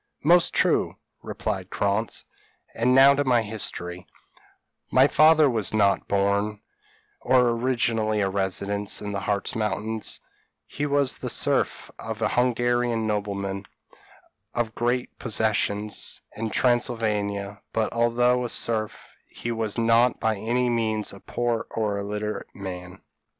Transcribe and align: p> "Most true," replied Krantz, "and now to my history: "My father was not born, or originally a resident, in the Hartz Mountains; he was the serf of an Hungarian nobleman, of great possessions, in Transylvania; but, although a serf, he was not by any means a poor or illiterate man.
p> 0.23 0.29
"Most 0.29 0.51
true," 0.51 0.95
replied 1.21 1.69
Krantz, 1.69 2.25
"and 2.73 2.95
now 2.95 3.13
to 3.13 3.23
my 3.23 3.43
history: 3.43 4.07
"My 4.89 5.07
father 5.07 5.47
was 5.47 5.75
not 5.75 6.07
born, 6.07 6.59
or 7.19 7.49
originally 7.51 8.19
a 8.19 8.27
resident, 8.27 8.99
in 8.99 9.11
the 9.11 9.19
Hartz 9.19 9.53
Mountains; 9.55 10.19
he 10.65 10.87
was 10.87 11.17
the 11.17 11.29
serf 11.29 11.91
of 11.99 12.23
an 12.23 12.31
Hungarian 12.31 13.05
nobleman, 13.05 13.65
of 14.55 14.73
great 14.73 15.19
possessions, 15.19 16.19
in 16.35 16.49
Transylvania; 16.49 17.61
but, 17.71 17.93
although 17.93 18.43
a 18.43 18.49
serf, 18.49 19.11
he 19.27 19.51
was 19.51 19.77
not 19.77 20.19
by 20.19 20.35
any 20.35 20.67
means 20.67 21.13
a 21.13 21.19
poor 21.19 21.67
or 21.69 21.99
illiterate 21.99 22.47
man. 22.55 23.03